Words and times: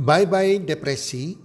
Bye-bye 0.00 0.64
depresi. 0.64 1.36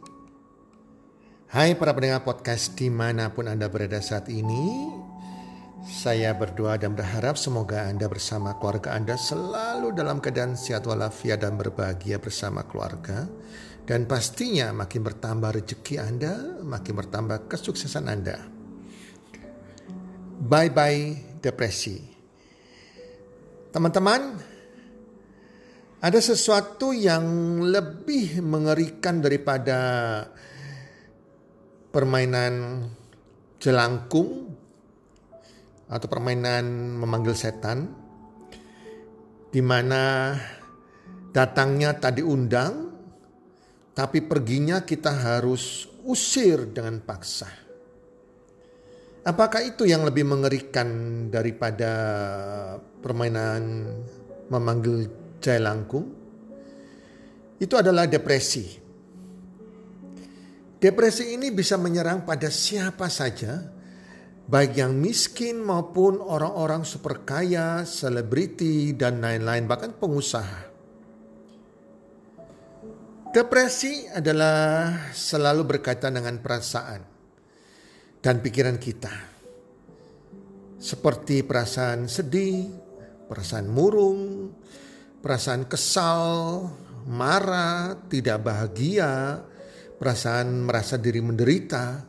Hai 1.52 1.76
para 1.76 1.92
pendengar 1.92 2.24
podcast 2.24 2.72
di 2.72 2.88
mana 2.88 3.28
pun 3.28 3.52
Anda 3.52 3.68
berada 3.68 4.00
saat 4.00 4.32
ini. 4.32 4.96
Saya 5.84 6.32
berdoa 6.32 6.80
dan 6.80 6.96
berharap 6.96 7.36
semoga 7.36 7.84
Anda 7.84 8.08
bersama 8.08 8.56
keluarga 8.56 8.96
Anda 8.96 9.20
selalu 9.20 9.92
dalam 9.92 10.24
keadaan 10.24 10.56
sehat 10.56 10.88
walafiat 10.88 11.44
dan 11.44 11.60
berbahagia 11.60 12.16
bersama 12.16 12.64
keluarga. 12.64 13.28
Dan 13.84 14.08
pastinya 14.08 14.72
makin 14.72 15.04
bertambah 15.04 15.52
rezeki 15.52 15.96
Anda, 16.00 16.64
makin 16.64 16.96
bertambah 16.96 17.52
kesuksesan 17.52 18.08
Anda. 18.08 18.40
Bye-bye 20.48 21.44
depresi. 21.44 22.00
Teman-teman, 23.76 24.55
ada 26.06 26.22
sesuatu 26.22 26.94
yang 26.94 27.26
lebih 27.66 28.38
mengerikan 28.46 29.26
daripada 29.26 29.80
permainan 31.90 32.86
jelangkung 33.58 34.54
atau 35.90 36.06
permainan 36.06 36.94
memanggil 37.02 37.34
setan 37.34 37.90
di 39.50 39.66
mana 39.66 40.38
datangnya 41.34 41.98
tadi 41.98 42.22
undang 42.22 42.94
tapi 43.98 44.22
perginya 44.22 44.86
kita 44.86 45.10
harus 45.10 45.90
usir 46.06 46.70
dengan 46.70 47.02
paksa. 47.02 47.50
Apakah 49.26 49.66
itu 49.66 49.90
yang 49.90 50.06
lebih 50.06 50.22
mengerikan 50.22 50.86
daripada 51.34 51.90
permainan 53.02 53.90
memanggil 54.54 55.25
Jai 55.40 55.60
Langkung 55.60 56.26
itu 57.56 57.76
adalah 57.80 58.04
depresi. 58.08 58.84
Depresi 60.76 61.34
ini 61.34 61.50
bisa 61.56 61.80
menyerang 61.80 62.28
pada 62.28 62.52
siapa 62.52 63.08
saja, 63.08 63.64
baik 64.46 64.76
yang 64.76 64.94
miskin 64.94 65.64
maupun 65.64 66.20
orang-orang 66.20 66.84
super 66.84 67.24
kaya, 67.24 67.88
selebriti, 67.88 68.94
dan 68.94 69.24
lain-lain, 69.24 69.66
bahkan 69.66 69.96
pengusaha. 69.96 70.76
Depresi 73.32 74.08
adalah 74.08 75.12
selalu 75.12 75.76
berkaitan 75.76 76.16
dengan 76.16 76.40
perasaan 76.40 77.02
dan 78.24 78.40
pikiran 78.40 78.80
kita. 78.80 79.12
Seperti 80.80 81.44
perasaan 81.44 82.08
sedih, 82.08 82.68
perasaan 83.26 83.68
murung, 83.68 84.54
perasaan 85.26 85.66
kesal, 85.66 86.30
marah, 87.10 87.98
tidak 88.06 88.46
bahagia, 88.46 89.42
perasaan 89.98 90.70
merasa 90.70 91.02
diri 91.02 91.18
menderita. 91.18 92.06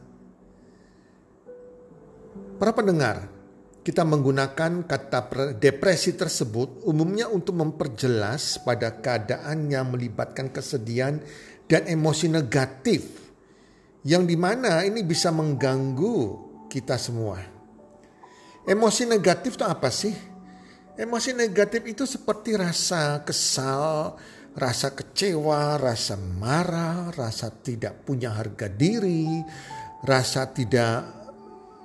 Para 2.60 2.76
pendengar, 2.76 3.24
kita 3.80 4.04
menggunakan 4.04 4.84
kata 4.84 5.56
depresi 5.56 6.12
tersebut 6.12 6.84
umumnya 6.84 7.32
untuk 7.32 7.56
memperjelas 7.56 8.60
pada 8.60 8.92
keadaan 9.00 9.72
yang 9.72 9.96
melibatkan 9.96 10.52
kesedihan 10.52 11.16
dan 11.64 11.88
emosi 11.88 12.28
negatif 12.28 13.32
yang 14.04 14.28
di 14.28 14.36
mana 14.36 14.84
ini 14.84 15.00
bisa 15.00 15.32
mengganggu 15.32 16.16
kita 16.68 17.00
semua. 17.00 17.40
Emosi 18.68 19.08
negatif 19.08 19.56
itu 19.56 19.64
apa 19.64 19.88
sih? 19.88 20.35
Emosi 20.96 21.36
negatif 21.36 21.84
itu 21.84 22.08
seperti 22.08 22.56
rasa 22.56 23.20
kesal, 23.20 24.16
rasa 24.56 24.96
kecewa, 24.96 25.76
rasa 25.76 26.16
marah, 26.16 27.12
rasa 27.12 27.52
tidak 27.52 28.08
punya 28.08 28.32
harga 28.32 28.64
diri, 28.64 29.28
rasa 30.08 30.48
tidak 30.56 31.04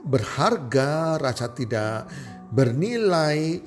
berharga, 0.07 1.19
rasa 1.19 1.51
tidak 1.51 2.07
bernilai, 2.55 3.59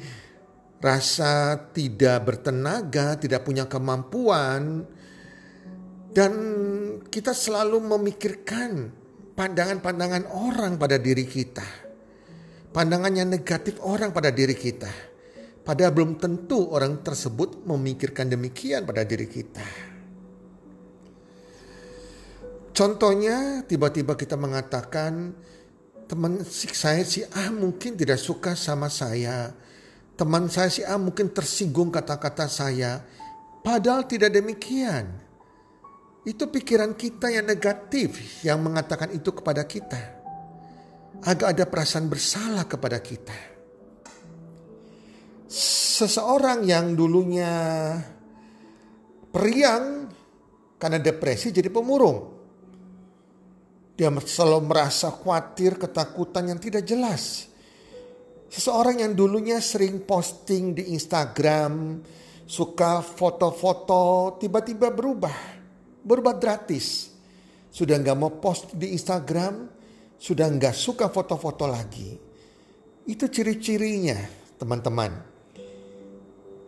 rasa 0.81 1.61
tidak 1.77 2.25
bertenaga, 2.25 3.21
tidak 3.21 3.45
punya 3.45 3.69
kemampuan, 3.69 4.89
dan 6.09 6.33
kita 7.13 7.37
selalu 7.37 7.85
memikirkan 7.85 8.89
pandangan-pandangan 9.37 10.25
orang 10.25 10.81
pada 10.81 10.97
diri 10.97 11.29
kita, 11.29 11.69
pandangan 12.73 13.13
yang 13.13 13.29
negatif 13.29 13.77
orang 13.85 14.09
pada 14.09 14.33
diri 14.33 14.57
kita. 14.57 15.13
Padahal 15.65 15.97
belum 15.97 16.21
tentu 16.21 16.69
orang 16.69 17.01
tersebut 17.01 17.65
memikirkan 17.65 18.29
demikian 18.29 18.85
pada 18.85 19.01
diri 19.01 19.25
kita. 19.25 19.65
Contohnya 22.77 23.65
tiba-tiba 23.65 24.13
kita 24.13 24.37
mengatakan 24.37 25.33
teman 26.05 26.45
saya 26.45 27.01
si 27.09 27.25
A 27.33 27.49
mungkin 27.49 27.97
tidak 27.97 28.21
suka 28.21 28.53
sama 28.53 28.93
saya. 28.93 29.57
Teman 30.21 30.53
saya 30.53 30.69
si 30.69 30.85
A 30.85 31.01
mungkin 31.01 31.33
tersinggung 31.33 31.89
kata-kata 31.89 32.45
saya. 32.45 33.01
Padahal 33.65 34.05
tidak 34.05 34.37
demikian. 34.37 35.17
Itu 36.29 36.53
pikiran 36.53 36.93
kita 36.93 37.33
yang 37.33 37.49
negatif 37.49 38.45
yang 38.45 38.61
mengatakan 38.61 39.17
itu 39.17 39.33
kepada 39.33 39.65
kita. 39.65 40.21
Agak 41.25 41.57
ada 41.57 41.65
perasaan 41.65 42.05
bersalah 42.13 42.69
kepada 42.69 43.01
kita 43.01 43.54
seseorang 45.49 46.65
yang 46.65 46.97
dulunya 46.97 47.53
periang 49.35 50.09
karena 50.79 50.99
depresi 51.01 51.51
jadi 51.51 51.73
pemurung. 51.73 52.35
Dia 53.95 54.11
selalu 54.11 54.67
merasa 54.67 55.15
khawatir, 55.15 55.79
ketakutan 55.79 56.51
yang 56.51 56.59
tidak 56.59 56.83
jelas. 56.83 57.47
Seseorang 58.51 59.03
yang 59.03 59.15
dulunya 59.15 59.63
sering 59.63 60.03
posting 60.03 60.75
di 60.75 60.95
Instagram, 60.95 62.03
suka 62.47 63.03
foto-foto, 63.03 64.35
tiba-tiba 64.43 64.91
berubah, 64.91 65.35
berubah 66.03 66.35
gratis. 66.39 67.11
Sudah 67.71 67.99
nggak 67.99 68.19
mau 68.19 68.35
post 68.39 68.75
di 68.75 68.95
Instagram, 68.95 69.67
sudah 70.19 70.47
nggak 70.47 70.75
suka 70.75 71.11
foto-foto 71.11 71.67
lagi. 71.67 72.15
Itu 73.07 73.31
ciri-cirinya, 73.31 74.19
teman-teman. 74.59 75.34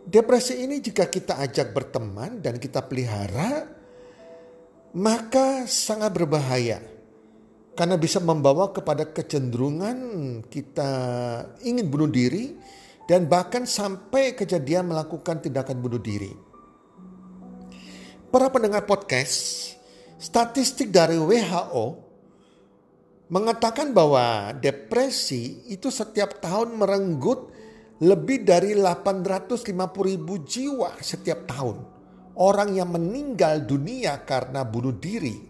Depresi 0.07 0.63
ini 0.63 0.79
jika 0.79 1.11
kita 1.11 1.43
ajak 1.43 1.75
berteman 1.75 2.39
dan 2.39 2.63
kita 2.63 2.79
pelihara, 2.87 3.67
maka 4.95 5.67
sangat 5.67 6.15
berbahaya. 6.15 6.79
Karena 7.75 7.99
bisa 7.99 8.23
membawa 8.23 8.71
kepada 8.71 9.03
kecenderungan 9.03 9.99
kita 10.47 10.91
ingin 11.67 11.91
bunuh 11.91 12.07
diri 12.07 12.55
dan 13.11 13.27
bahkan 13.27 13.67
sampai 13.67 14.39
kejadian 14.39 14.95
melakukan 14.95 15.43
tindakan 15.43 15.83
bunuh 15.83 15.99
diri. 15.99 16.31
Para 18.31 18.47
pendengar 18.47 18.87
podcast, 18.87 19.75
statistik 20.23 20.95
dari 20.95 21.19
WHO 21.19 21.99
mengatakan 23.27 23.91
bahwa 23.91 24.55
depresi 24.55 25.67
itu 25.67 25.91
setiap 25.91 26.39
tahun 26.39 26.79
merenggut 26.79 27.51
lebih 28.03 28.45
dari 28.45 28.77
850 28.77 29.73
ribu 30.05 30.45
jiwa 30.45 31.01
setiap 31.01 31.49
tahun. 31.49 31.77
Orang 32.37 32.77
yang 32.77 32.93
meninggal 32.93 33.65
dunia 33.65 34.21
karena 34.29 34.61
bunuh 34.61 34.93
diri 34.93 35.41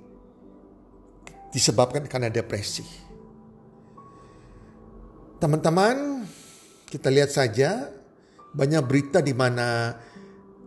disebabkan 1.51 2.07
karena 2.07 2.31
depresi. 2.31 2.87
Teman-teman, 5.43 6.23
kita 6.87 7.11
lihat 7.11 7.35
saja 7.35 7.91
banyak 8.55 8.83
berita 8.87 9.19
di 9.19 9.35
mana 9.35 9.99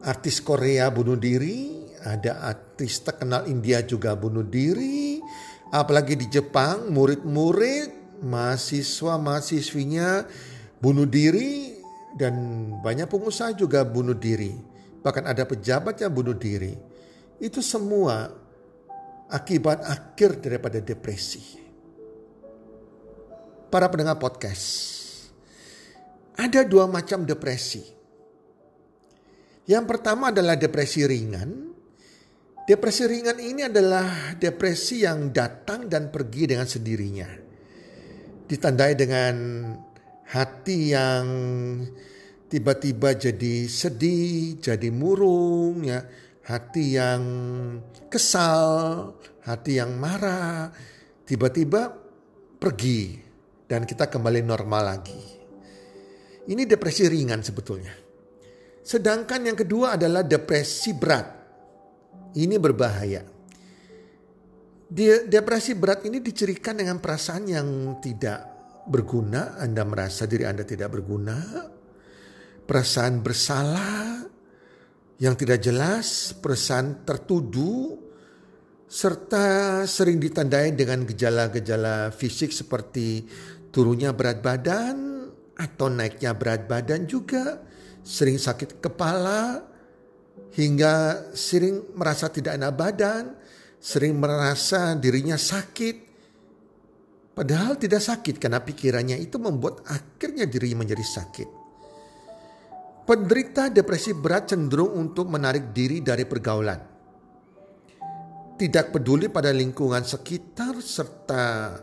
artis 0.04 0.44
Korea 0.44 0.92
bunuh 0.92 1.16
diri, 1.16 1.88
ada 2.04 2.44
artis 2.44 3.00
terkenal 3.06 3.48
India 3.48 3.86
juga 3.86 4.18
bunuh 4.18 4.44
diri, 4.44 5.22
apalagi 5.72 6.20
di 6.20 6.28
Jepang 6.30 6.92
murid-murid, 6.92 8.22
mahasiswa-mahasiswinya 8.26 10.28
bunuh 10.80 11.08
diri 11.08 11.80
dan 12.16 12.36
banyak 12.84 13.08
pengusaha 13.08 13.56
juga 13.56 13.86
bunuh 13.86 14.16
diri. 14.16 14.56
Bahkan 15.00 15.24
ada 15.28 15.48
pejabat 15.48 16.04
yang 16.04 16.12
bunuh 16.12 16.36
diri. 16.36 16.76
Itu 17.40 17.64
semua 17.64 18.28
akibat 19.31 19.86
akhir 19.86 20.44
daripada 20.44 20.84
depresi. 20.84 21.60
Para 23.70 23.86
pendengar 23.88 24.18
podcast, 24.18 24.66
ada 26.34 26.66
dua 26.66 26.90
macam 26.90 27.22
depresi. 27.22 27.86
Yang 29.70 29.86
pertama 29.86 30.34
adalah 30.34 30.58
depresi 30.58 31.06
ringan, 31.06 31.70
Depresi 32.70 33.10
ringan 33.10 33.42
ini 33.42 33.66
adalah 33.66 34.38
depresi 34.38 35.02
yang 35.02 35.34
datang 35.34 35.90
dan 35.90 36.14
pergi 36.14 36.54
dengan 36.54 36.70
sendirinya. 36.70 37.26
Ditandai 38.46 38.94
dengan 38.94 39.34
hati 40.30 40.94
yang 40.94 41.26
tiba-tiba 42.50 43.18
jadi 43.18 43.66
sedih, 43.66 44.62
jadi 44.62 44.90
murung, 44.94 45.81
ya, 45.86 46.06
hati 46.46 46.98
yang 46.98 47.24
kesal, 48.10 49.14
hati 49.46 49.81
yang 49.81 49.98
marah, 49.98 50.70
tiba-tiba 51.26 51.94
pergi 52.62 53.18
dan 53.66 53.86
kita 53.86 54.10
kembali 54.10 54.42
normal 54.46 54.84
lagi. 54.86 55.22
Ini 56.50 56.66
depresi 56.66 57.06
ringan 57.06 57.46
sebetulnya. 57.46 57.94
Sedangkan 58.81 59.46
yang 59.46 59.58
kedua 59.58 59.94
adalah 59.94 60.26
depresi 60.26 60.98
berat. 60.98 61.28
Ini 62.34 62.58
berbahaya. 62.58 63.22
Depresi 65.30 65.78
berat 65.78 66.10
ini 66.10 66.18
dicirikan 66.18 66.74
dengan 66.74 66.98
perasaan 66.98 67.46
yang 67.46 67.70
tidak 68.02 68.58
berguna. 68.88 69.60
Anda 69.60 69.84
merasa 69.84 70.30
diri 70.30 70.48
Anda 70.48 70.64
tidak 70.64 70.96
berguna. 70.96 71.36
Perasaan 72.64 73.26
bersalah 73.26 74.24
yang 75.20 75.36
tidak 75.36 75.60
jelas, 75.60 76.38
perasaan 76.38 77.04
tertuduh, 77.04 77.98
serta 78.90 79.84
sering 79.86 80.18
ditandai 80.18 80.74
dengan 80.74 81.06
gejala-gejala 81.06 82.10
fisik 82.10 82.50
seperti 82.50 83.26
turunnya 83.70 84.18
berat 84.18 84.42
badan 84.42 85.30
atau 85.54 85.92
naiknya 85.94 86.34
berat 86.34 86.66
badan 86.66 87.06
juga, 87.06 87.62
sering 88.02 88.42
sakit 88.42 88.81
kepala, 88.81 89.62
hingga 90.58 91.30
sering 91.38 91.94
merasa 91.94 92.34
tidak 92.34 92.58
enak 92.58 92.74
badan, 92.74 93.24
sering 93.78 94.18
merasa 94.18 94.98
dirinya 94.98 95.38
sakit. 95.38 96.08
Padahal 97.39 97.80
tidak 97.80 98.03
sakit 98.03 98.36
karena 98.36 98.59
pikirannya 98.59 99.15
itu 99.15 99.39
membuat 99.39 99.88
akhirnya 99.88 100.44
dirinya 100.44 100.83
menjadi 100.83 101.06
sakit. 101.07 101.50
Penderita 103.07 103.71
depresi 103.71 104.12
berat 104.12 104.51
cenderung 104.51 104.91
untuk 105.00 105.31
menarik 105.31 105.71
diri 105.71 106.03
dari 106.03 106.27
pergaulan. 106.27 106.83
Tidak 108.59 108.86
peduli 108.91 109.31
pada 109.31 109.56
lingkungan 109.56 110.03
sekitar 110.03 110.83
serta 110.83 111.80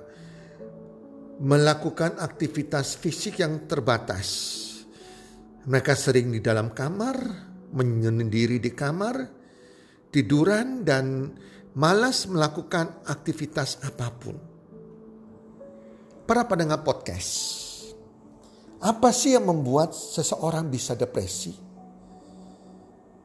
melakukan 1.40 2.20
aktivitas 2.20 3.00
fisik 3.00 3.40
yang 3.40 3.64
terbatas. 3.64 4.28
Mereka 5.64 5.96
sering 5.96 6.36
di 6.36 6.44
dalam 6.44 6.76
kamar, 6.76 7.16
menyendiri 7.72 8.60
di 8.60 8.76
kamar, 8.76 9.24
tiduran 10.12 10.84
dan 10.84 11.32
malas 11.80 12.28
melakukan 12.28 13.08
aktivitas 13.08 13.80
apa 13.80 14.12
pun. 14.12 14.45
Para 16.26 16.42
pendengar 16.42 16.82
podcast, 16.82 17.30
apa 18.82 19.14
sih 19.14 19.38
yang 19.38 19.46
membuat 19.46 19.94
seseorang 19.94 20.66
bisa 20.66 20.98
depresi? 20.98 21.54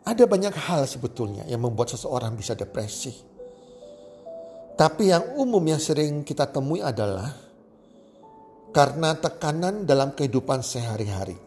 Ada 0.06 0.30
banyak 0.30 0.54
hal 0.54 0.86
sebetulnya 0.86 1.42
yang 1.50 1.66
membuat 1.66 1.98
seseorang 1.98 2.38
bisa 2.38 2.54
depresi. 2.54 3.10
Tapi 4.78 5.10
yang 5.10 5.34
umum 5.34 5.66
yang 5.66 5.82
sering 5.82 6.22
kita 6.22 6.46
temui 6.54 6.78
adalah 6.86 7.34
karena 8.70 9.18
tekanan 9.18 9.82
dalam 9.90 10.14
kehidupan 10.14 10.62
sehari-hari. 10.62 11.42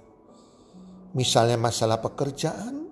Misalnya 1.15 1.55
masalah 1.55 2.03
pekerjaan, 2.03 2.91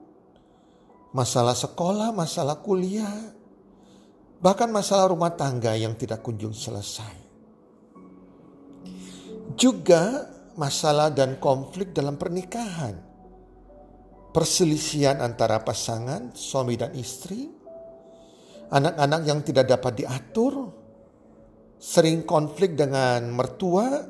masalah 1.11 1.59
sekolah, 1.59 2.15
masalah 2.15 2.63
kuliah, 2.63 3.11
bahkan 4.39 4.71
masalah 4.71 5.11
rumah 5.11 5.35
tangga 5.35 5.75
yang 5.75 5.99
tidak 5.99 6.23
kunjung 6.23 6.55
selesai. 6.55 7.22
Juga 9.57 10.29
masalah 10.57 11.09
dan 11.13 11.41
konflik 11.41 11.97
dalam 11.97 12.21
pernikahan, 12.21 12.95
perselisihan 14.33 15.21
antara 15.21 15.61
pasangan, 15.61 16.33
suami 16.37 16.77
dan 16.77 16.93
istri, 16.97 17.49
anak-anak 18.73 19.21
yang 19.29 19.41
tidak 19.45 19.69
dapat 19.69 20.05
diatur, 20.05 20.73
sering 21.77 22.25
konflik 22.25 22.77
dengan 22.77 23.29
mertua, 23.33 24.01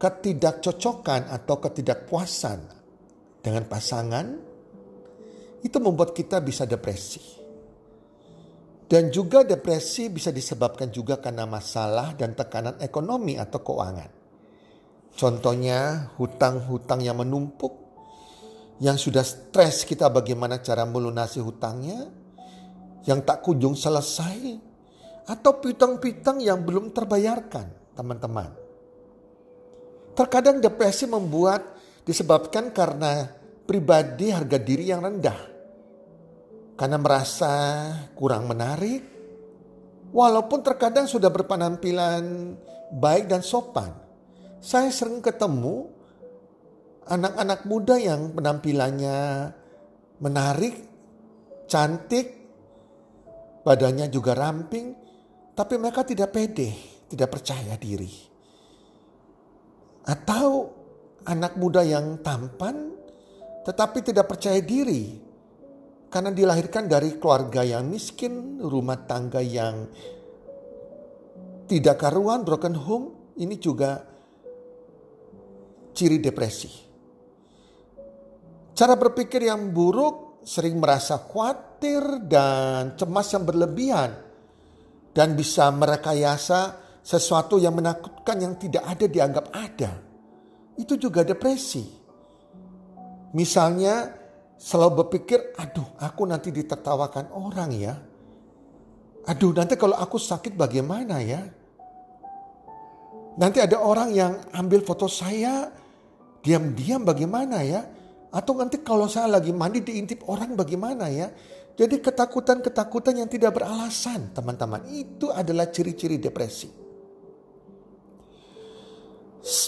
ketidakcocokan 0.00 1.28
atau 1.32 1.56
ketidakpuasan 1.60 2.58
dengan 3.40 3.64
pasangan, 3.68 4.26
itu 5.64 5.78
membuat 5.80 6.12
kita 6.12 6.44
bisa 6.44 6.68
depresi. 6.68 7.44
Dan 8.84 9.08
juga 9.08 9.42
depresi 9.42 10.12
bisa 10.12 10.28
disebabkan 10.28 10.92
juga 10.92 11.16
karena 11.16 11.48
masalah 11.48 12.12
dan 12.12 12.36
tekanan 12.36 12.76
ekonomi 12.84 13.40
atau 13.40 13.64
keuangan. 13.64 14.23
Contohnya 15.14 16.10
hutang-hutang 16.18 16.98
yang 16.98 17.22
menumpuk, 17.22 17.70
yang 18.82 18.98
sudah 18.98 19.22
stres 19.22 19.86
kita 19.86 20.10
bagaimana 20.10 20.58
cara 20.58 20.82
melunasi 20.82 21.38
hutangnya, 21.38 22.10
yang 23.06 23.22
tak 23.22 23.46
kunjung 23.46 23.78
selesai, 23.78 24.58
atau 25.30 25.62
piutang-piutang 25.62 26.42
yang 26.42 26.66
belum 26.66 26.90
terbayarkan 26.90 27.94
teman-teman. 27.94 28.50
Terkadang 30.18 30.58
depresi 30.58 31.06
membuat 31.06 31.62
disebabkan 32.02 32.74
karena 32.74 33.30
pribadi 33.64 34.28
harga 34.34 34.58
diri 34.60 34.90
yang 34.90 35.00
rendah 35.00 35.54
karena 36.74 36.98
merasa 36.98 37.54
kurang 38.18 38.50
menarik, 38.50 39.02
walaupun 40.10 40.60
terkadang 40.62 41.06
sudah 41.06 41.30
berpenampilan 41.30 42.54
baik 42.90 43.30
dan 43.30 43.42
sopan. 43.46 44.03
Saya 44.64 44.88
sering 44.88 45.20
ketemu 45.20 45.92
anak-anak 47.04 47.68
muda 47.68 48.00
yang 48.00 48.32
penampilannya 48.32 49.52
menarik, 50.24 50.88
cantik, 51.68 52.32
badannya 53.60 54.08
juga 54.08 54.32
ramping, 54.32 54.96
tapi 55.52 55.76
mereka 55.76 56.08
tidak 56.08 56.32
pede, 56.32 56.72
tidak 57.12 57.28
percaya 57.28 57.76
diri. 57.76 58.08
Atau 60.08 60.72
anak 61.28 61.60
muda 61.60 61.84
yang 61.84 62.24
tampan 62.24 62.96
tetapi 63.68 64.00
tidak 64.00 64.32
percaya 64.32 64.64
diri 64.64 65.20
karena 66.08 66.32
dilahirkan 66.32 66.88
dari 66.88 67.20
keluarga 67.20 67.60
yang 67.60 67.84
miskin, 67.92 68.64
rumah 68.64 68.96
tangga 69.04 69.44
yang 69.44 69.92
tidak 71.68 72.00
karuan, 72.00 72.48
broken 72.48 72.76
home, 72.80 73.36
ini 73.36 73.60
juga 73.60 74.13
ciri 75.94 76.18
depresi. 76.18 76.68
Cara 78.74 78.98
berpikir 78.98 79.46
yang 79.46 79.70
buruk, 79.70 80.42
sering 80.42 80.82
merasa 80.82 81.22
khawatir 81.22 82.26
dan 82.26 82.98
cemas 82.98 83.30
yang 83.30 83.46
berlebihan, 83.46 84.10
dan 85.14 85.38
bisa 85.38 85.70
merekayasa 85.70 86.82
sesuatu 87.00 87.56
yang 87.62 87.78
menakutkan 87.78 88.42
yang 88.42 88.58
tidak 88.58 88.82
ada 88.82 89.06
dianggap 89.06 89.46
ada. 89.54 89.92
Itu 90.74 90.98
juga 90.98 91.22
depresi. 91.22 91.86
Misalnya, 93.30 94.10
selalu 94.58 95.06
berpikir, 95.06 95.54
aduh 95.54 95.94
aku 96.02 96.26
nanti 96.26 96.50
ditertawakan 96.50 97.30
orang 97.30 97.70
ya. 97.78 97.94
Aduh 99.24 99.54
nanti 99.56 99.78
kalau 99.78 99.96
aku 99.96 100.18
sakit 100.18 100.52
bagaimana 100.58 101.22
ya? 101.22 101.40
Nanti 103.34 103.58
ada 103.58 103.82
orang 103.82 104.14
yang 104.14 104.32
ambil 104.54 104.82
foto 104.82 105.10
saya 105.10 105.83
diam-diam 106.44 107.02
bagaimana 107.02 107.64
ya? 107.64 107.82
Atau 108.28 108.52
nanti 108.54 108.84
kalau 108.84 109.08
saya 109.08 109.40
lagi 109.40 109.50
mandi 109.50 109.80
diintip 109.80 110.28
orang 110.28 110.52
bagaimana 110.52 111.08
ya? 111.08 111.32
Jadi 111.74 111.98
ketakutan-ketakutan 111.98 113.18
yang 113.18 113.26
tidak 113.26 113.58
beralasan 113.58 114.30
teman-teman. 114.30 114.86
Itu 114.94 115.34
adalah 115.34 115.72
ciri-ciri 115.72 116.22
depresi. 116.22 116.70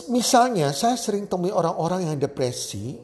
Misalnya 0.08 0.70
saya 0.70 0.94
sering 0.94 1.26
temui 1.26 1.50
orang-orang 1.50 2.12
yang 2.12 2.16
depresi. 2.20 2.94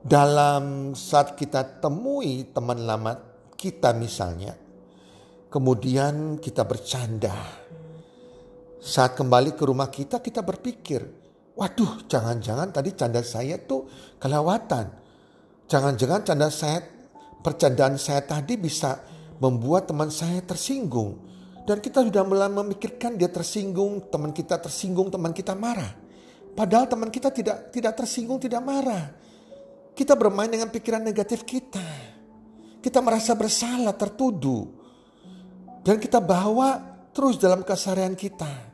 Dalam 0.00 0.96
saat 0.96 1.36
kita 1.36 1.84
temui 1.84 2.48
teman 2.56 2.88
lama 2.88 3.12
kita 3.52 3.92
misalnya. 3.92 4.56
Kemudian 5.52 6.40
kita 6.40 6.64
bercanda. 6.64 7.36
Saat 8.80 9.12
kembali 9.12 9.52
ke 9.52 9.62
rumah 9.68 9.92
kita 9.92 10.24
kita 10.24 10.40
berpikir. 10.40 11.19
Waduh 11.60 12.08
jangan-jangan 12.08 12.72
tadi 12.72 12.96
canda 12.96 13.20
saya 13.20 13.60
tuh 13.60 13.84
kelewatan. 14.16 14.88
Jangan-jangan 15.68 16.24
canda 16.24 16.48
saya 16.48 16.80
percandaan 17.44 18.00
saya 18.00 18.24
tadi 18.24 18.56
bisa 18.56 18.96
membuat 19.44 19.84
teman 19.84 20.08
saya 20.08 20.40
tersinggung. 20.40 21.20
Dan 21.68 21.84
kita 21.84 22.00
sudah 22.00 22.24
mulai 22.24 22.48
memikirkan 22.48 23.20
dia 23.20 23.28
tersinggung, 23.28 24.08
teman 24.08 24.32
kita 24.32 24.56
tersinggung, 24.56 25.12
teman 25.12 25.36
kita 25.36 25.52
marah. 25.52 25.92
Padahal 26.56 26.88
teman 26.88 27.12
kita 27.12 27.28
tidak 27.28 27.68
tidak 27.68 27.92
tersinggung, 27.92 28.40
tidak 28.40 28.64
marah. 28.64 29.12
Kita 29.92 30.16
bermain 30.16 30.48
dengan 30.48 30.72
pikiran 30.72 31.04
negatif 31.04 31.44
kita. 31.44 31.84
Kita 32.80 33.04
merasa 33.04 33.36
bersalah, 33.36 33.92
tertuduh. 33.92 34.64
Dan 35.84 36.00
kita 36.00 36.24
bawa 36.24 36.80
terus 37.12 37.36
dalam 37.36 37.60
keseharian 37.60 38.16
kita. 38.16 38.69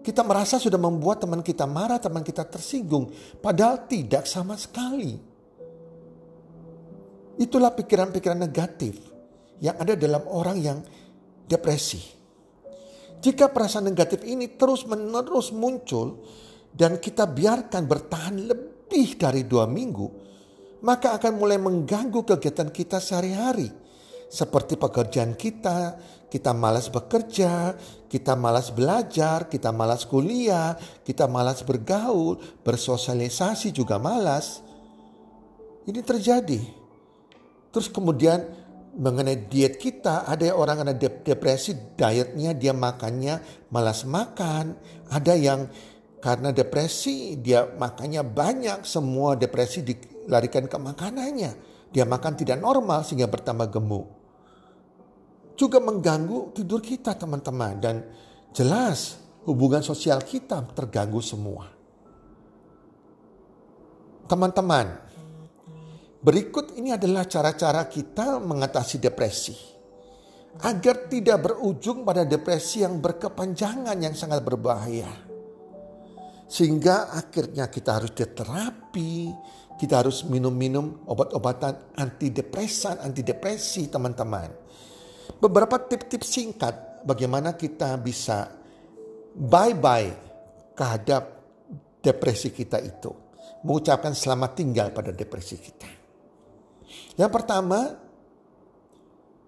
Kita 0.00 0.24
merasa 0.24 0.56
sudah 0.56 0.80
membuat 0.80 1.24
teman 1.24 1.44
kita 1.44 1.68
marah, 1.68 2.00
teman 2.00 2.24
kita 2.24 2.48
tersinggung. 2.48 3.12
Padahal 3.40 3.84
tidak 3.84 4.24
sama 4.24 4.56
sekali. 4.56 5.12
Itulah 7.40 7.72
pikiran-pikiran 7.72 8.40
negatif 8.40 8.96
yang 9.60 9.76
ada 9.76 9.96
dalam 9.96 10.24
orang 10.28 10.56
yang 10.60 10.78
depresi. 11.44 12.00
Jika 13.20 13.52
perasaan 13.52 13.84
negatif 13.84 14.24
ini 14.24 14.56
terus-menerus 14.56 15.52
muncul 15.52 16.24
dan 16.72 16.96
kita 16.96 17.28
biarkan 17.28 17.84
bertahan 17.84 18.36
lebih 18.48 19.20
dari 19.20 19.44
dua 19.44 19.68
minggu, 19.68 20.08
maka 20.80 21.20
akan 21.20 21.32
mulai 21.36 21.60
mengganggu 21.60 22.24
kegiatan 22.24 22.72
kita 22.72 22.96
sehari-hari. 22.96 23.68
Seperti 24.30 24.78
pekerjaan 24.78 25.34
kita, 25.34 25.98
kita 26.30 26.54
malas 26.54 26.86
bekerja, 26.86 27.74
kita 28.06 28.38
malas 28.38 28.70
belajar, 28.70 29.50
kita 29.50 29.74
malas 29.74 30.06
kuliah, 30.06 30.78
kita 31.02 31.26
malas 31.26 31.66
bergaul, 31.66 32.38
bersosialisasi 32.62 33.74
juga 33.74 33.98
malas. 33.98 34.62
Ini 35.90 35.98
terjadi 36.06 36.80
Terus 37.70 37.86
kemudian 37.86 38.42
mengenai 38.98 39.46
diet 39.46 39.78
kita, 39.78 40.26
ada 40.26 40.50
orang 40.50 40.82
ada 40.82 40.94
depresi, 40.98 41.94
dietnya 41.94 42.50
dia 42.50 42.74
makannya 42.74 43.38
malas 43.70 44.02
makan. 44.02 44.74
Ada 45.06 45.34
yang 45.38 45.70
karena 46.18 46.50
depresi 46.50 47.38
dia 47.38 47.70
makannya 47.70 48.26
banyak, 48.26 48.82
semua 48.82 49.38
depresi 49.38 49.86
dilarikan 49.86 50.66
ke 50.66 50.76
makanannya. 50.76 51.52
Dia 51.90 52.06
makan 52.06 52.34
tidak 52.38 52.58
normal 52.58 53.06
sehingga 53.06 53.30
bertambah 53.30 53.70
gemuk. 53.70 54.19
Juga 55.60 55.76
mengganggu 55.76 56.56
tidur 56.56 56.80
kita 56.80 57.12
teman-teman 57.12 57.76
dan 57.76 58.00
jelas 58.56 59.20
hubungan 59.44 59.84
sosial 59.84 60.24
kita 60.24 60.64
terganggu 60.72 61.20
semua. 61.20 61.68
Teman-teman, 64.24 65.10
Berikut 66.20 66.76
ini 66.76 66.92
adalah 66.92 67.24
cara-cara 67.24 67.88
kita 67.88 68.36
mengatasi 68.44 69.00
depresi. 69.00 69.56
Agar 70.60 71.08
tidak 71.08 71.48
berujung 71.48 72.04
pada 72.04 72.28
depresi 72.28 72.84
yang 72.84 73.00
berkepanjangan 73.00 73.96
yang 73.96 74.12
sangat 74.12 74.44
berbahaya. 74.44 75.08
Sehingga 76.44 77.08
akhirnya 77.16 77.72
kita 77.72 77.96
harus 77.96 78.12
diterapi, 78.12 79.32
kita 79.80 80.04
harus 80.04 80.28
minum-minum 80.28 81.08
obat-obatan 81.08 81.96
antidepresan, 81.96 83.00
antidepresi 83.00 83.88
teman-teman. 83.88 84.59
Beberapa 85.38 85.78
tips-tips 85.78 86.28
singkat 86.28 86.74
bagaimana 87.06 87.54
kita 87.54 87.94
bisa 88.00 88.50
bye-bye 89.36 90.10
terhadap 90.74 91.22
depresi 92.00 92.50
kita 92.50 92.80
itu. 92.80 93.12
Mengucapkan 93.60 94.16
selamat 94.16 94.50
tinggal 94.56 94.88
pada 94.90 95.12
depresi 95.12 95.60
kita. 95.60 95.88
Yang 97.20 97.30
pertama, 97.30 97.92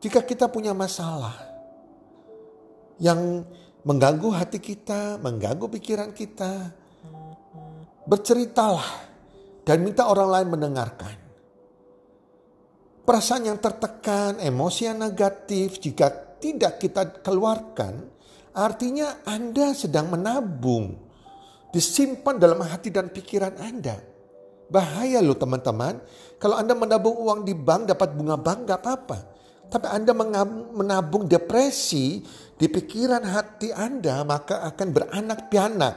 jika 0.04 0.20
kita 0.20 0.52
punya 0.52 0.76
masalah 0.76 1.32
yang 3.00 3.42
mengganggu 3.82 4.28
hati 4.36 4.60
kita, 4.60 5.16
mengganggu 5.18 5.66
pikiran 5.72 6.12
kita, 6.12 6.70
berceritalah 8.04 8.88
dan 9.64 9.78
minta 9.80 10.10
orang 10.10 10.28
lain 10.28 10.48
mendengarkan. 10.58 11.21
Perasaan 13.02 13.50
yang 13.50 13.58
tertekan, 13.58 14.38
emosi 14.38 14.86
yang 14.86 15.02
negatif, 15.02 15.82
jika 15.82 16.38
tidak 16.38 16.78
kita 16.78 17.18
keluarkan, 17.18 18.06
artinya 18.54 19.26
Anda 19.26 19.74
sedang 19.74 20.14
menabung, 20.14 21.02
disimpan 21.74 22.38
dalam 22.38 22.62
hati 22.62 22.94
dan 22.94 23.10
pikiran 23.10 23.58
Anda. 23.58 23.98
Bahaya 24.70 25.18
loh 25.18 25.34
teman-teman. 25.34 25.98
Kalau 26.38 26.54
Anda 26.54 26.78
menabung 26.78 27.18
uang 27.18 27.42
di 27.42 27.58
bank 27.58 27.90
dapat 27.90 28.14
bunga 28.14 28.38
bank 28.38 28.70
gak 28.70 28.80
apa-apa. 28.80 29.18
Tapi 29.66 29.86
Anda 29.90 30.14
menabung 30.70 31.26
depresi 31.26 32.22
di 32.54 32.66
pikiran 32.70 33.26
hati 33.26 33.74
Anda 33.74 34.22
maka 34.22 34.62
akan 34.62 34.88
beranak 34.94 35.50
pianak. 35.50 35.94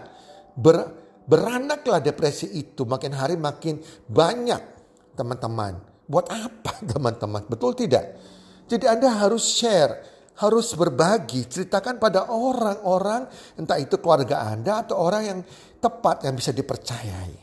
Ber, 0.58 0.90
beranaklah 1.30 2.02
depresi 2.02 2.50
itu 2.50 2.82
makin 2.84 3.14
hari 3.14 3.38
makin 3.38 3.78
banyak 4.10 4.62
teman-teman. 5.14 5.95
Buat 6.06 6.30
apa 6.30 6.82
teman-teman? 6.92 7.46
Betul 7.50 7.74
tidak? 7.74 8.18
Jadi 8.66 8.86
Anda 8.90 9.14
harus 9.14 9.46
share, 9.46 9.94
harus 10.42 10.74
berbagi, 10.74 11.46
ceritakan 11.46 12.02
pada 12.02 12.34
orang-orang 12.34 13.30
entah 13.62 13.78
itu 13.78 14.02
keluarga 14.02 14.50
Anda 14.50 14.82
atau 14.86 14.98
orang 14.98 15.24
yang 15.24 15.40
tepat 15.78 16.26
yang 16.26 16.34
bisa 16.34 16.50
dipercayai. 16.50 17.38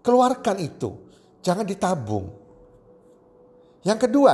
Keluarkan 0.00 0.56
itu. 0.60 0.90
Jangan 1.44 1.68
ditabung. 1.68 2.24
Yang 3.84 4.08
kedua, 4.08 4.32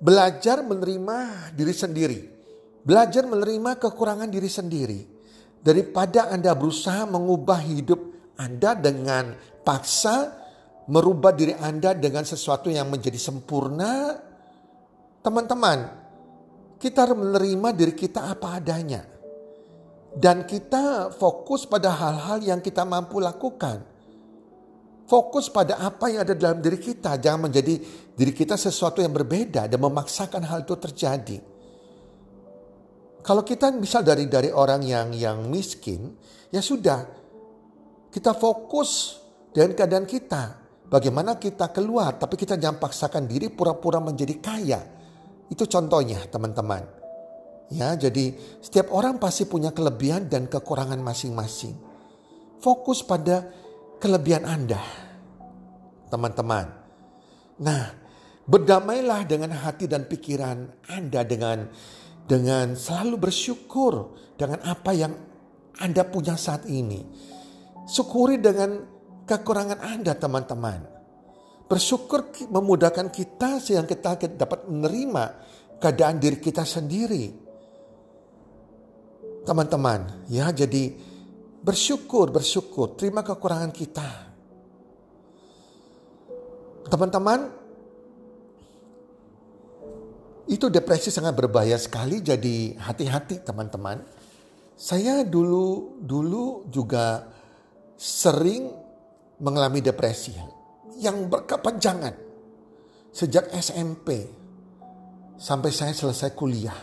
belajar 0.00 0.64
menerima 0.64 1.52
diri 1.52 1.74
sendiri. 1.76 2.20
Belajar 2.80 3.28
menerima 3.28 3.76
kekurangan 3.76 4.32
diri 4.32 4.48
sendiri. 4.48 5.00
Daripada 5.60 6.32
Anda 6.32 6.56
berusaha 6.56 7.04
mengubah 7.04 7.60
hidup 7.60 8.00
Anda 8.40 8.72
dengan 8.72 9.36
paksa, 9.60 10.39
merubah 10.90 11.30
diri 11.30 11.54
Anda 11.54 11.94
dengan 11.94 12.26
sesuatu 12.26 12.66
yang 12.66 12.90
menjadi 12.90 13.16
sempurna. 13.16 14.18
Teman-teman, 15.22 15.78
kita 16.82 17.06
harus 17.06 17.16
menerima 17.16 17.68
diri 17.70 17.94
kita 17.94 18.26
apa 18.26 18.58
adanya. 18.58 19.06
Dan 20.10 20.42
kita 20.42 21.14
fokus 21.14 21.70
pada 21.70 21.94
hal-hal 21.94 22.42
yang 22.42 22.58
kita 22.58 22.82
mampu 22.82 23.22
lakukan. 23.22 23.86
Fokus 25.06 25.46
pada 25.46 25.78
apa 25.78 26.10
yang 26.10 26.26
ada 26.26 26.34
dalam 26.34 26.58
diri 26.58 26.82
kita. 26.82 27.14
Jangan 27.22 27.46
menjadi 27.46 27.78
diri 28.18 28.32
kita 28.34 28.58
sesuatu 28.58 28.98
yang 28.98 29.14
berbeda 29.14 29.70
dan 29.70 29.78
memaksakan 29.78 30.42
hal 30.42 30.66
itu 30.66 30.74
terjadi. 30.74 31.38
Kalau 33.20 33.46
kita 33.46 33.70
misal 33.70 34.02
dari 34.02 34.26
dari 34.26 34.50
orang 34.50 34.82
yang 34.82 35.14
yang 35.14 35.46
miskin, 35.46 36.10
ya 36.50 36.58
sudah. 36.58 37.06
Kita 38.10 38.34
fokus 38.34 39.20
dengan 39.54 39.76
keadaan 39.78 40.06
kita. 40.08 40.42
Bagaimana 40.90 41.38
kita 41.38 41.70
keluar, 41.70 42.18
tapi 42.18 42.34
kita 42.34 42.58
jangan 42.58 42.82
paksakan 42.82 43.30
diri 43.30 43.46
pura-pura 43.46 44.02
menjadi 44.02 44.34
kaya. 44.42 44.82
Itu 45.46 45.70
contohnya 45.70 46.26
teman-teman. 46.26 46.82
Ya, 47.70 47.94
jadi 47.94 48.34
setiap 48.58 48.90
orang 48.90 49.22
pasti 49.22 49.46
punya 49.46 49.70
kelebihan 49.70 50.26
dan 50.26 50.50
kekurangan 50.50 50.98
masing-masing. 50.98 51.78
Fokus 52.58 53.06
pada 53.06 53.46
kelebihan 54.02 54.42
Anda, 54.42 54.82
teman-teman. 56.10 56.66
Nah, 57.62 57.94
berdamailah 58.50 59.30
dengan 59.30 59.54
hati 59.54 59.86
dan 59.86 60.10
pikiran 60.10 60.90
Anda 60.90 61.22
dengan 61.22 61.70
dengan 62.26 62.74
selalu 62.74 63.30
bersyukur 63.30 64.18
dengan 64.34 64.58
apa 64.66 64.90
yang 64.90 65.14
Anda 65.78 66.02
punya 66.02 66.34
saat 66.34 66.66
ini. 66.66 67.06
Syukuri 67.86 68.42
dengan 68.42 68.89
kekurangan 69.30 69.78
Anda, 69.78 70.18
teman-teman. 70.18 70.82
Bersyukur 71.70 72.34
memudahkan 72.50 73.14
kita 73.14 73.62
sehingga 73.62 73.86
kita 73.86 74.34
dapat 74.34 74.66
menerima 74.66 75.24
keadaan 75.78 76.18
diri 76.18 76.42
kita 76.42 76.66
sendiri. 76.66 77.30
Teman-teman, 79.46 80.26
ya 80.26 80.50
jadi 80.50 80.90
bersyukur, 81.62 82.34
bersyukur, 82.34 82.98
terima 82.98 83.22
kekurangan 83.22 83.70
kita. 83.70 84.10
Teman-teman, 86.90 87.46
itu 90.50 90.66
depresi 90.66 91.14
sangat 91.14 91.38
berbahaya 91.38 91.78
sekali 91.78 92.18
jadi 92.18 92.74
hati-hati 92.82 93.46
teman-teman. 93.46 94.02
Saya 94.74 95.22
dulu 95.22 95.94
dulu 96.02 96.66
juga 96.66 97.30
sering 97.94 98.79
mengalami 99.40 99.80
depresi 99.80 100.36
yang 101.00 101.26
berkepanjangan 101.32 102.14
sejak 103.10 103.50
SMP 103.56 104.28
sampai 105.40 105.70
saya 105.72 105.96
selesai 105.96 106.30
kuliah. 106.36 106.80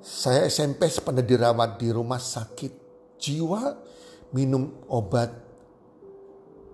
Saya 0.00 0.48
SMP 0.50 0.90
pernah 1.00 1.22
dirawat 1.22 1.78
di 1.78 1.88
rumah 1.92 2.18
sakit 2.18 2.72
jiwa, 3.20 3.62
minum 4.34 4.88
obat 4.90 5.30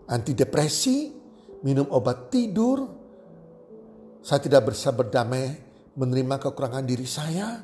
antidepresi, 0.09 1.13
minum 1.67 1.91
obat 1.93 2.33
tidur. 2.33 2.87
Saya 4.23 4.43
tidak 4.43 4.71
bisa 4.71 4.91
berdamai 4.91 5.45
menerima 5.95 6.39
kekurangan 6.39 6.87
diri 6.87 7.07
saya. 7.07 7.63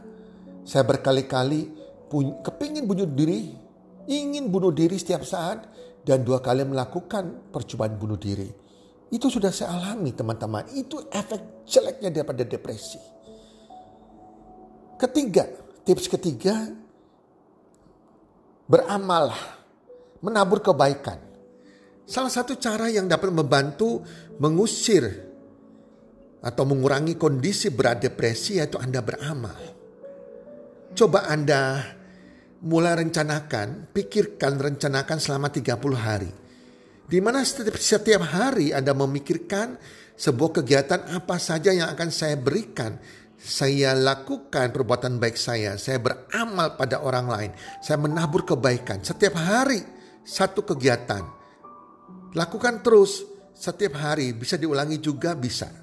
Saya 0.63 0.87
berkali-kali 0.87 1.75
kepingin 2.43 2.87
bunuh 2.87 3.09
diri, 3.09 3.51
ingin 4.07 4.47
bunuh 4.51 4.71
diri 4.71 4.95
setiap 4.99 5.27
saat, 5.27 5.72
dan 6.03 6.27
dua 6.27 6.43
kali 6.43 6.67
melakukan 6.67 7.51
percobaan 7.55 7.95
bunuh 7.95 8.19
diri. 8.19 8.51
Itu 9.13 9.29
sudah 9.29 9.53
saya 9.53 9.77
alami 9.77 10.11
teman-teman. 10.17 10.73
Itu 10.75 11.07
efek 11.13 11.69
jeleknya 11.69 12.11
daripada 12.11 12.43
depresi. 12.49 12.99
Ketiga, 14.97 15.45
tips 15.85 16.07
ketiga, 16.09 16.73
beramallah, 18.67 19.61
menabur 20.25 20.65
kebaikan. 20.65 21.19
Salah 22.09 22.33
satu 22.33 22.59
cara 22.59 22.91
yang 22.91 23.07
dapat 23.07 23.31
membantu 23.31 24.03
mengusir 24.41 25.07
atau 26.43 26.65
mengurangi 26.67 27.15
kondisi 27.15 27.71
berat 27.71 28.03
depresi 28.03 28.59
yaitu 28.59 28.81
Anda 28.81 28.99
beramal. 29.05 29.61
Coba 30.93 31.31
Anda 31.31 31.85
mulai 32.63 32.95
rencanakan, 33.03 33.91
pikirkan, 33.91 34.59
rencanakan 34.59 35.19
selama 35.19 35.51
30 35.51 35.99
hari. 35.99 36.31
Di 37.03 37.19
mana 37.19 37.43
setiap, 37.43 37.77
setiap 37.77 38.23
hari 38.23 38.71
Anda 38.71 38.95
memikirkan 38.95 39.77
sebuah 40.15 40.63
kegiatan 40.63 41.13
apa 41.13 41.37
saja 41.37 41.75
yang 41.75 41.91
akan 41.91 42.09
saya 42.09 42.39
berikan 42.39 42.97
saya 43.43 43.91
lakukan 43.99 44.71
perbuatan 44.71 45.19
baik 45.19 45.35
saya, 45.35 45.75
saya 45.75 45.99
beramal 45.99 46.79
pada 46.79 47.03
orang 47.03 47.27
lain, 47.27 47.51
saya 47.83 47.99
menabur 47.99 48.47
kebaikan 48.47 49.03
setiap 49.03 49.35
hari 49.35 49.83
satu 50.23 50.63
kegiatan. 50.63 51.27
Lakukan 52.39 52.87
terus 52.87 53.27
setiap 53.51 53.99
hari, 53.99 54.31
bisa 54.33 54.55
diulangi 54.55 55.03
juga 55.03 55.35
bisa. 55.35 55.82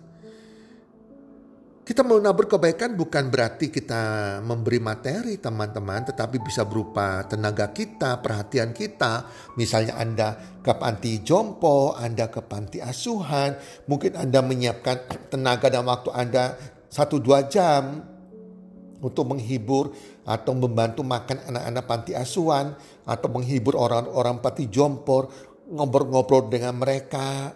Kita 1.90 2.06
menabur 2.06 2.46
kebaikan 2.46 2.94
bukan 2.94 3.34
berarti 3.34 3.74
kita 3.74 4.38
memberi 4.46 4.78
materi 4.78 5.42
teman-teman, 5.42 6.06
tetapi 6.06 6.38
bisa 6.38 6.62
berupa 6.62 7.26
tenaga 7.26 7.74
kita, 7.74 8.22
perhatian 8.22 8.78
kita. 8.78 9.26
Misalnya 9.58 9.98
Anda 9.98 10.38
ke 10.62 10.70
panti 10.78 11.26
jompo, 11.26 11.98
Anda 11.98 12.30
ke 12.30 12.46
panti 12.46 12.78
asuhan, 12.78 13.58
mungkin 13.90 14.22
Anda 14.22 14.46
menyiapkan 14.46 15.34
tenaga 15.34 15.74
dan 15.74 15.90
waktu 15.90 16.14
Anda 16.14 16.62
satu 16.94 17.18
dua 17.18 17.50
jam 17.50 18.06
untuk 19.02 19.26
menghibur 19.26 19.90
atau 20.30 20.54
membantu 20.54 21.02
makan 21.02 21.42
anak-anak 21.50 21.84
panti 21.90 22.14
asuhan 22.14 22.78
atau 23.02 23.34
menghibur 23.34 23.74
orang-orang 23.74 24.38
panti 24.46 24.70
jompor, 24.70 25.34
ngobrol-ngobrol 25.66 26.54
dengan 26.54 26.78
mereka. 26.78 27.50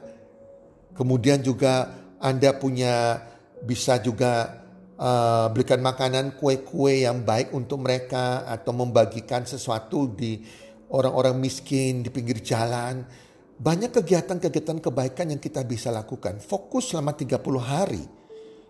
Kemudian 0.98 1.46
juga 1.46 1.94
Anda 2.18 2.58
punya 2.58 3.30
bisa 3.64 4.00
juga 4.04 4.64
uh, 5.00 5.48
berikan 5.50 5.80
makanan 5.80 6.36
kue-kue 6.36 7.08
yang 7.08 7.24
baik 7.24 7.56
untuk 7.56 7.82
mereka 7.82 8.44
atau 8.44 8.76
membagikan 8.76 9.48
sesuatu 9.48 10.12
di 10.12 10.44
orang-orang 10.92 11.40
miskin 11.40 12.04
di 12.04 12.12
pinggir 12.12 12.44
jalan. 12.44 13.08
Banyak 13.54 13.96
kegiatan-kegiatan 13.96 14.84
kebaikan 14.84 15.32
yang 15.32 15.40
kita 15.40 15.64
bisa 15.64 15.88
lakukan. 15.90 16.44
Fokus 16.44 16.92
selama 16.92 17.16
30 17.16 17.40
hari 17.64 18.04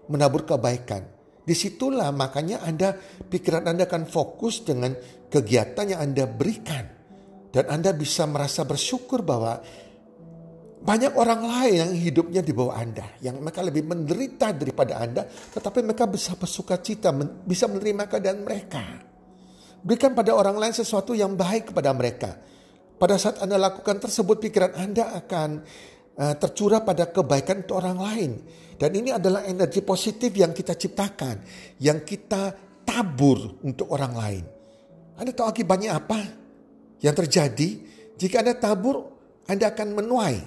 menabur 0.07 0.45
kebaikan. 0.45 1.01
Di 1.43 1.51
situlah 1.51 2.07
makanya 2.15 2.63
Anda, 2.63 2.95
pikiran 3.27 3.67
Anda 3.67 3.83
akan 3.83 4.07
fokus 4.07 4.63
dengan 4.63 4.95
kegiatan 5.27 5.91
yang 5.91 5.99
Anda 5.99 6.23
berikan. 6.23 6.85
Dan 7.53 7.69
Anda 7.69 7.91
bisa 7.93 8.23
merasa 8.25 8.63
bersyukur 8.63 9.21
bahwa 9.21 9.59
banyak 10.83 11.15
orang 11.15 11.41
lain 11.47 11.75
yang 11.79 11.91
hidupnya 11.95 12.41
di 12.43 12.51
bawah 12.51 12.75
Anda. 12.75 13.15
Yang 13.23 13.35
mereka 13.39 13.61
lebih 13.63 13.83
menderita 13.87 14.51
daripada 14.51 14.99
Anda. 14.99 15.23
Tetapi 15.23 15.79
mereka 15.79 16.11
bisa 16.11 16.35
bersuka 16.35 16.75
cita, 16.83 17.15
bisa 17.47 17.71
menerima 17.71 18.03
keadaan 18.11 18.43
mereka. 18.43 18.83
Berikan 19.79 20.11
pada 20.11 20.35
orang 20.35 20.59
lain 20.59 20.75
sesuatu 20.75 21.15
yang 21.15 21.39
baik 21.39 21.71
kepada 21.71 21.95
mereka. 21.95 22.35
Pada 22.99 23.15
saat 23.15 23.39
Anda 23.39 23.55
lakukan 23.55 24.03
tersebut, 24.03 24.43
pikiran 24.43 24.75
Anda 24.75 25.15
akan 25.23 25.49
uh, 26.19 26.35
tercurah 26.35 26.83
pada 26.83 27.07
kebaikan 27.07 27.63
untuk 27.63 27.79
orang 27.79 27.97
lain 27.99 28.31
dan 28.77 28.91
ini 28.93 29.13
adalah 29.13 29.45
energi 29.45 29.79
positif 29.85 30.33
yang 30.33 30.51
kita 30.51 30.73
ciptakan, 30.73 31.39
yang 31.79 32.01
kita 32.01 32.51
tabur 32.83 33.63
untuk 33.63 33.87
orang 33.93 34.13
lain. 34.13 34.43
Anda 35.15 35.31
tahu 35.31 35.47
akibatnya 35.47 35.95
apa 35.95 36.19
yang 36.99 37.13
terjadi? 37.13 37.69
Jika 38.17 38.41
Anda 38.41 38.57
tabur, 38.57 39.07
Anda 39.45 39.71
akan 39.71 39.87
menuai. 39.93 40.37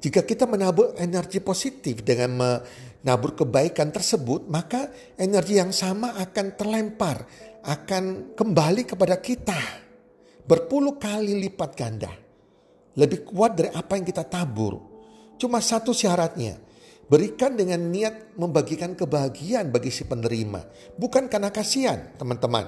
Jika 0.00 0.22
kita 0.22 0.44
menabur 0.44 0.92
energi 1.00 1.40
positif 1.40 2.04
dengan 2.04 2.36
menabur 2.36 3.32
kebaikan 3.32 3.90
tersebut, 3.90 4.46
maka 4.46 4.92
energi 5.16 5.56
yang 5.56 5.72
sama 5.72 6.14
akan 6.20 6.46
terlempar, 6.54 7.26
akan 7.64 8.36
kembali 8.36 8.82
kepada 8.84 9.16
kita. 9.18 9.58
Berpuluh 10.46 11.00
kali 11.00 11.34
lipat 11.48 11.70
ganda. 11.74 12.12
Lebih 12.96 13.26
kuat 13.26 13.58
dari 13.58 13.70
apa 13.74 13.98
yang 13.98 14.06
kita 14.06 14.22
tabur. 14.24 14.78
Cuma 15.36 15.60
satu 15.60 15.92
syaratnya, 15.92 16.56
Berikan 17.06 17.54
dengan 17.54 17.78
niat 17.86 18.34
membagikan 18.34 18.98
kebahagiaan 18.98 19.70
bagi 19.70 19.94
si 19.94 20.02
penerima. 20.02 20.66
Bukan 20.98 21.30
karena 21.30 21.54
kasihan 21.54 22.10
teman-teman. 22.18 22.66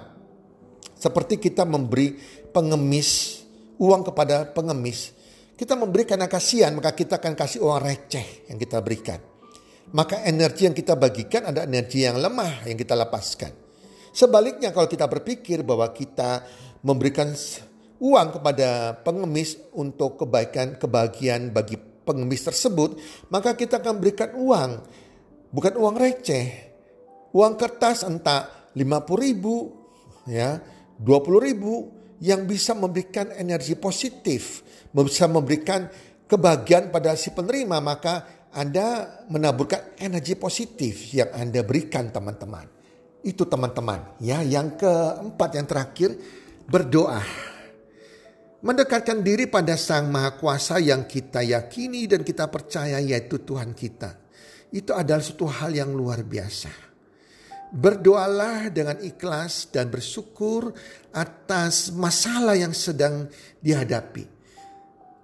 Seperti 0.94 1.42
kita 1.42 1.66
memberi 1.66 2.14
pengemis, 2.54 3.42
uang 3.82 4.06
kepada 4.06 4.46
pengemis. 4.54 5.10
Kita 5.58 5.74
memberi 5.74 6.06
karena 6.06 6.30
kasihan, 6.30 6.70
maka 6.70 6.94
kita 6.94 7.18
akan 7.18 7.34
kasih 7.34 7.66
uang 7.66 7.82
receh 7.82 8.46
yang 8.46 8.62
kita 8.62 8.78
berikan. 8.78 9.18
Maka 9.90 10.22
energi 10.22 10.70
yang 10.70 10.76
kita 10.76 10.94
bagikan 10.94 11.50
ada 11.50 11.66
energi 11.66 12.06
yang 12.06 12.14
lemah 12.14 12.62
yang 12.62 12.78
kita 12.78 12.94
lepaskan. 12.94 13.50
Sebaliknya 14.14 14.70
kalau 14.70 14.86
kita 14.86 15.10
berpikir 15.10 15.66
bahwa 15.66 15.90
kita 15.90 16.46
memberikan 16.86 17.34
uang 17.98 18.38
kepada 18.38 19.02
pengemis 19.02 19.58
untuk 19.74 20.22
kebaikan, 20.22 20.78
kebahagiaan 20.78 21.50
bagi 21.50 21.74
pengemis 22.06 22.46
tersebut, 22.46 22.94
maka 23.26 23.58
kita 23.58 23.82
akan 23.82 23.98
berikan 23.98 24.38
uang. 24.38 24.70
Bukan 25.50 25.74
uang 25.74 25.98
receh. 25.98 26.70
Uang 27.34 27.58
kertas 27.58 28.06
entah 28.06 28.70
50 28.78 29.26
ribu, 29.26 29.74
ya, 30.30 30.62
20 31.02 31.46
ribu 31.50 31.97
yang 32.18 32.46
bisa 32.46 32.74
memberikan 32.74 33.30
energi 33.34 33.78
positif, 33.78 34.62
bisa 34.90 35.30
memberikan 35.30 35.86
kebahagiaan 36.26 36.90
pada 36.90 37.14
si 37.14 37.30
penerima, 37.30 37.78
maka 37.78 38.46
Anda 38.52 39.20
menaburkan 39.30 39.98
energi 40.02 40.34
positif 40.34 41.14
yang 41.14 41.30
Anda 41.34 41.62
berikan 41.62 42.10
teman-teman. 42.10 42.66
Itu 43.22 43.46
teman-teman. 43.46 44.18
Ya, 44.22 44.42
yang 44.42 44.74
keempat 44.78 45.50
yang 45.58 45.66
terakhir 45.66 46.10
berdoa. 46.66 47.22
Mendekatkan 48.58 49.22
diri 49.22 49.46
pada 49.46 49.78
Sang 49.78 50.10
Maha 50.10 50.34
Kuasa 50.34 50.82
yang 50.82 51.06
kita 51.06 51.46
yakini 51.46 52.10
dan 52.10 52.26
kita 52.26 52.50
percaya 52.50 52.98
yaitu 52.98 53.38
Tuhan 53.46 53.70
kita. 53.70 54.18
Itu 54.74 54.92
adalah 54.98 55.22
suatu 55.22 55.46
hal 55.46 55.78
yang 55.78 55.94
luar 55.94 56.26
biasa. 56.26 56.87
Berdoalah 57.68 58.72
dengan 58.72 58.96
ikhlas 59.04 59.68
dan 59.68 59.92
bersyukur 59.92 60.72
atas 61.12 61.92
masalah 61.92 62.56
yang 62.56 62.72
sedang 62.72 63.28
dihadapi. 63.60 64.24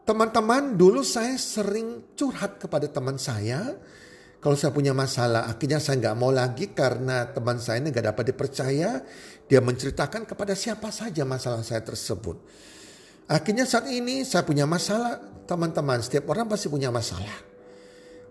Teman-teman, 0.04 0.76
dulu 0.76 1.00
saya 1.00 1.40
sering 1.40 2.12
curhat 2.12 2.60
kepada 2.60 2.84
teman 2.92 3.16
saya. 3.16 3.72
Kalau 4.36 4.52
saya 4.60 4.76
punya 4.76 4.92
masalah, 4.92 5.48
akhirnya 5.48 5.80
saya 5.80 5.96
nggak 5.96 6.16
mau 6.20 6.28
lagi 6.28 6.76
karena 6.76 7.32
teman 7.32 7.56
saya 7.56 7.80
ini 7.80 7.88
nggak 7.88 8.12
dapat 8.12 8.24
dipercaya. 8.28 9.00
Dia 9.48 9.64
menceritakan 9.64 10.28
kepada 10.28 10.52
siapa 10.52 10.92
saja 10.92 11.24
masalah 11.24 11.64
saya 11.64 11.80
tersebut. 11.80 12.36
Akhirnya 13.24 13.64
saat 13.64 13.88
ini 13.88 14.20
saya 14.28 14.44
punya 14.44 14.68
masalah, 14.68 15.16
teman-teman. 15.48 16.04
Setiap 16.04 16.28
orang 16.28 16.52
pasti 16.52 16.68
punya 16.68 16.92
masalah. 16.92 17.40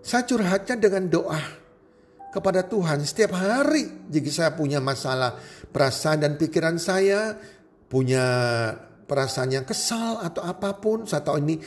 Saya 0.06 0.22
curhatnya 0.30 0.78
dengan 0.78 1.10
doa. 1.10 1.63
Kepada 2.34 2.66
Tuhan 2.66 3.06
setiap 3.06 3.38
hari. 3.38 4.10
Jika 4.10 4.30
saya 4.34 4.52
punya 4.58 4.82
masalah 4.82 5.38
perasaan 5.70 6.26
dan 6.26 6.34
pikiran 6.36 6.82
saya, 6.82 7.38
punya 7.86 8.26
perasaan 9.06 9.54
yang 9.54 9.66
kesal 9.70 10.18
atau 10.18 10.42
apa 10.42 10.82
pun, 10.82 11.06
saya 11.06 11.22
tahu 11.22 11.38
ini 11.46 11.62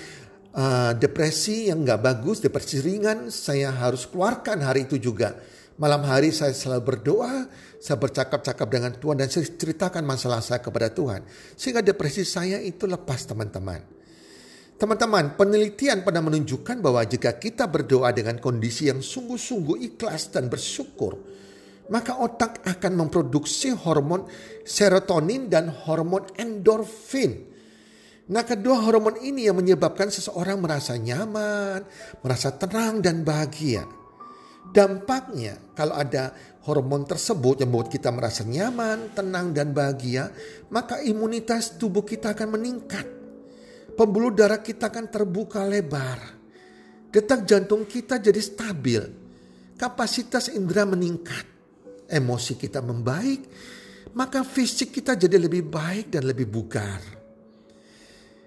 uh, 0.59 0.93
depresi 0.99 1.71
yang 1.71 1.87
nggak 1.87 2.03
bagus, 2.03 2.43
depresi 2.43 2.83
ringan, 2.83 3.31
saya 3.31 3.71
harus 3.71 4.11
keluarkan 4.11 4.67
hari 4.67 4.91
itu 4.91 4.99
juga. 4.99 5.39
Malam 5.77 6.09
hari 6.09 6.33
saya 6.33 6.57
selalu 6.57 6.83
berdoa, 6.83 7.47
saya 7.79 8.01
bercakap-cakap 8.01 8.67
dengan 8.67 8.93
Tuhan 8.97 9.21
dan 9.21 9.29
saya 9.29 9.45
ceritakan 9.45 10.03
masalah 10.03 10.41
saya 10.41 10.59
kepada 10.59 10.89
Tuhan. 10.89 11.23
Sehingga 11.55 11.85
depresi 11.85 12.25
saya 12.25 12.59
itu 12.59 12.89
lepas 12.89 13.29
teman-teman. 13.29 13.96
Teman-teman, 14.77 15.41
penelitian 15.41 16.05
pernah 16.05 16.21
menunjukkan 16.21 16.85
bahwa 16.85 17.01
jika 17.09 17.41
kita 17.41 17.65
berdoa 17.65 18.13
dengan 18.13 18.37
kondisi 18.37 18.93
yang 18.93 19.01
sungguh-sungguh 19.01 19.81
ikhlas 19.81 20.29
dan 20.29 20.53
bersyukur, 20.53 21.17
maka 21.89 22.21
otak 22.21 22.61
akan 22.61 22.93
memproduksi 23.09 23.73
hormon 23.73 24.29
serotonin 24.69 25.49
dan 25.49 25.73
hormon 25.73 26.29
endorfin. 26.37 27.49
Nah, 28.29 28.45
kedua 28.45 28.85
hormon 28.85 29.17
ini 29.25 29.49
yang 29.49 29.57
menyebabkan 29.57 30.13
seseorang 30.13 30.61
merasa 30.61 31.01
nyaman, 31.01 31.81
merasa 32.21 32.53
tenang 32.53 33.01
dan 33.01 33.25
bahagia. 33.25 33.89
Dampaknya, 34.77 35.57
kalau 35.73 35.97
ada 35.97 36.37
hormon 36.69 37.09
tersebut 37.09 37.65
yang 37.65 37.73
membuat 37.73 37.89
kita 37.89 38.13
merasa 38.13 38.45
nyaman, 38.45 39.17
tenang, 39.17 39.57
dan 39.57 39.73
bahagia, 39.73 40.29
maka 40.69 41.01
imunitas 41.01 41.81
tubuh 41.81 42.05
kita 42.05 42.37
akan 42.37 42.61
meningkat 42.61 43.16
pembuluh 43.97 44.31
darah 44.31 44.61
kita 44.61 44.93
akan 44.93 45.09
terbuka 45.09 45.65
lebar. 45.65 46.37
Detak 47.09 47.49
jantung 47.49 47.89
kita 47.89 48.21
jadi 48.21 48.39
stabil. 48.39 49.01
Kapasitas 49.81 50.53
indera 50.53 50.85
meningkat. 50.85 51.57
Emosi 52.07 52.55
kita 52.55 52.79
membaik, 52.85 53.51
maka 54.15 54.47
fisik 54.47 54.95
kita 54.95 55.19
jadi 55.19 55.43
lebih 55.43 55.67
baik 55.67 56.15
dan 56.15 56.23
lebih 56.23 56.47
bugar. 56.47 57.03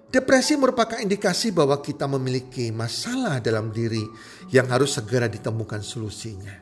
Depresi 0.09 0.55
merupakan 0.55 0.95
indikasi 0.95 1.51
bahwa 1.51 1.83
kita 1.83 2.07
memiliki 2.07 2.71
masalah 2.71 3.43
dalam 3.43 3.69
diri 3.69 4.01
yang 4.49 4.71
harus 4.71 4.95
segera 4.95 5.27
ditemukan 5.27 5.83
solusinya. 5.83 6.55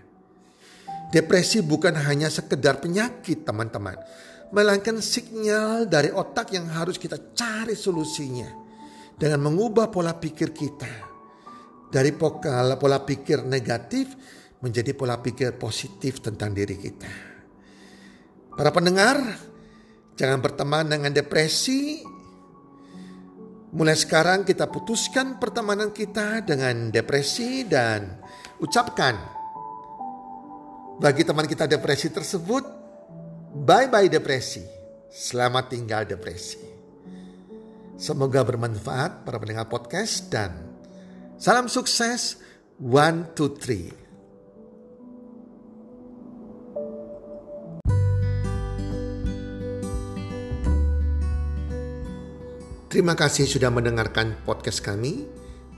Depresi 1.13 1.61
bukan 1.63 1.95
hanya 1.95 2.27
sekedar 2.27 2.81
penyakit, 2.81 3.45
teman-teman, 3.47 3.95
melainkan 4.51 4.99
sinyal 4.99 5.87
dari 5.87 6.11
otak 6.11 6.51
yang 6.51 6.67
harus 6.67 6.99
kita 6.99 7.15
cari 7.37 7.77
solusinya 7.77 8.66
dengan 9.17 9.49
mengubah 9.49 9.89
pola 9.89 10.13
pikir 10.13 10.53
kita 10.53 11.09
dari 11.89 12.13
pola 12.13 12.99
pikir 13.01 13.41
negatif 13.49 14.13
menjadi 14.61 14.93
pola 14.93 15.17
pikir 15.17 15.57
positif 15.57 16.21
tentang 16.21 16.53
diri 16.53 16.77
kita. 16.77 17.09
Para 18.53 18.69
pendengar, 18.69 19.17
jangan 20.13 20.41
berteman 20.41 20.85
dengan 20.89 21.13
depresi. 21.13 22.01
Mulai 23.67 23.97
sekarang 23.97 24.47
kita 24.47 24.69
putuskan 24.71 25.37
pertemanan 25.37 25.93
kita 25.93 26.41
dengan 26.41 26.89
depresi 26.89 27.67
dan 27.67 28.17
ucapkan 28.63 29.37
bagi 30.97 31.21
teman 31.21 31.45
kita 31.45 31.69
depresi 31.69 32.09
tersebut, 32.09 32.63
bye-bye 33.53 34.09
depresi. 34.09 34.65
Selamat 35.13 35.69
tinggal 35.69 36.09
depresi. 36.09 36.76
Semoga 37.97 38.45
bermanfaat 38.45 39.25
para 39.25 39.41
pendengar 39.41 39.65
podcast 39.73 40.29
dan 40.29 40.69
salam 41.41 41.65
sukses 41.65 42.37
one 42.77 43.33
two 43.33 43.57
three. 43.57 43.89
Terima 52.85 53.17
kasih 53.17 53.49
sudah 53.49 53.73
mendengarkan 53.73 54.45
podcast 54.45 54.85
kami. 54.85 55.25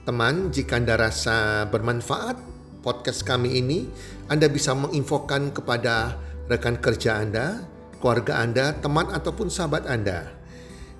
Teman, 0.04 0.52
jika 0.52 0.76
Anda 0.76 1.00
rasa 1.00 1.64
bermanfaat 1.72 2.36
podcast 2.84 3.24
kami 3.24 3.64
ini, 3.64 3.88
Anda 4.28 4.52
bisa 4.52 4.76
menginfokan 4.76 5.56
kepada 5.56 6.20
rekan 6.52 6.76
kerja 6.84 7.16
Anda, 7.16 7.64
keluarga 7.96 8.44
Anda, 8.44 8.76
teman 8.76 9.08
ataupun 9.08 9.48
sahabat 9.48 9.88
Anda 9.88 10.39